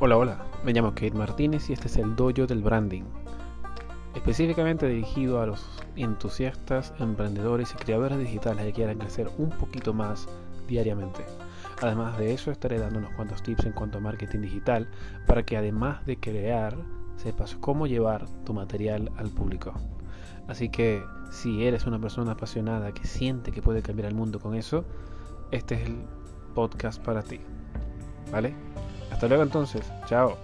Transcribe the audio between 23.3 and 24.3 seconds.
que puede cambiar el